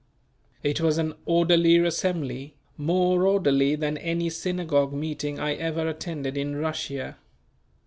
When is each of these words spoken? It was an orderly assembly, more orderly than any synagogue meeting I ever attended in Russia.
It 0.63 0.81
was 0.81 0.97
an 0.97 1.13
orderly 1.27 1.77
assembly, 1.77 2.55
more 2.75 3.23
orderly 3.27 3.75
than 3.75 3.99
any 3.99 4.31
synagogue 4.31 4.93
meeting 4.93 5.39
I 5.39 5.53
ever 5.53 5.87
attended 5.87 6.37
in 6.37 6.55
Russia. 6.55 7.17